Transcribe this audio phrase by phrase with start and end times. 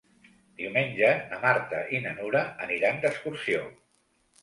[0.61, 3.65] Diumenge na Marta i na Nura aniran d'excursió.